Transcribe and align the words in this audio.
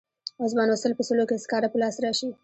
اوس 0.41 0.51
به 0.57 0.63
نو 0.69 0.75
سل 0.83 0.93
په 0.97 1.03
سلو 1.07 1.23
کې 1.29 1.35
سکاره 1.43 1.67
په 1.71 1.77
لاس 1.81 1.95
راشي. 2.03 2.29